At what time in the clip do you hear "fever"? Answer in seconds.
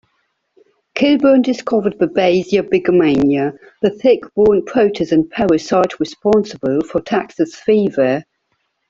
7.53-8.23